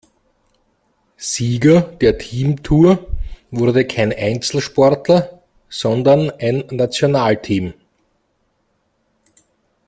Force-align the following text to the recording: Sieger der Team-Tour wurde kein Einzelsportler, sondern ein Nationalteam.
Sieger 1.17 1.81
der 1.83 2.17
Team-Tour 2.17 3.05
wurde 3.51 3.85
kein 3.85 4.11
Einzelsportler, 4.11 5.43
sondern 5.69 6.31
ein 6.39 6.63
Nationalteam. 6.71 7.75